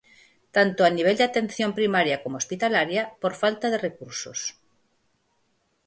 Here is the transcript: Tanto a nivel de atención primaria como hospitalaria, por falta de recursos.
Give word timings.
Tanto 0.55 0.79
a 0.83 0.93
nivel 0.97 1.15
de 1.19 1.25
atención 1.29 1.69
primaria 1.79 2.21
como 2.23 2.39
hospitalaria, 2.41 3.03
por 3.21 3.33
falta 3.41 3.67
de 3.69 3.81
recursos. 3.87 4.39